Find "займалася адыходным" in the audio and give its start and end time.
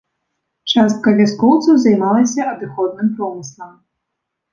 1.83-3.07